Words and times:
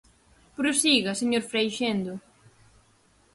Prosiga, 0.57 1.11
señor 1.21 1.43
Freixendo. 1.51 2.13